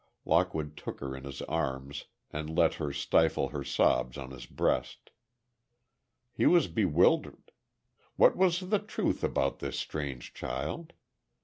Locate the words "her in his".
0.99-1.43